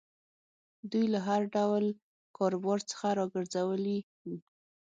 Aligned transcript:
دوی 0.91 1.05
له 1.13 1.19
هر 1.27 1.41
ډول 1.55 1.85
کاروبار 2.37 2.79
څخه 2.91 3.07
را 3.17 3.25
ګرځولي 3.33 3.97
وو. 4.25 4.35